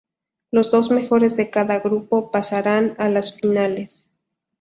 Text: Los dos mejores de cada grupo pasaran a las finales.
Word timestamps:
Los 0.49 0.71
dos 0.71 0.89
mejores 0.89 1.37
de 1.37 1.51
cada 1.51 1.77
grupo 1.77 2.31
pasaran 2.31 2.95
a 2.97 3.07
las 3.07 3.35
finales. 3.35 4.09